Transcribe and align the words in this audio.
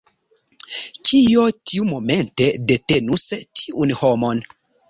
Kio 1.09 1.43
tiumomente 1.71 2.49
detenus 2.73 3.29
tiun 3.63 3.97
homon? 4.03 4.47